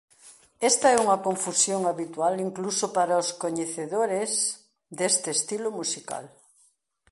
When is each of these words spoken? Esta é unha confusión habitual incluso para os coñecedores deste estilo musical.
Esta 0.69 0.87
é 0.95 0.97
unha 1.05 1.21
confusión 1.27 1.81
habitual 1.89 2.33
incluso 2.47 2.85
para 2.97 3.21
os 3.23 3.29
coñecedores 3.43 4.29
deste 4.97 5.29
estilo 5.37 5.69
musical. 5.79 6.25